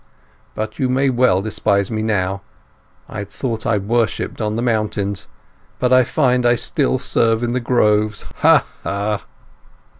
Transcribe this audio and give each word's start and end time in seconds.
But 0.55 0.79
you 0.79 0.89
may 0.89 1.11
well 1.11 1.43
despise 1.43 1.91
me 1.91 2.01
now! 2.01 2.41
I 3.07 3.23
thought 3.23 3.67
I 3.67 3.77
worshipped 3.77 4.41
on 4.41 4.55
the 4.55 4.63
mountains, 4.63 5.27
but 5.77 5.93
I 5.93 6.03
find 6.03 6.43
I 6.43 6.55
still 6.55 6.97
serve 6.97 7.43
in 7.43 7.53
the 7.53 7.59
groves! 7.59 8.23
Ha! 8.37 8.65
ha!" 8.81 9.25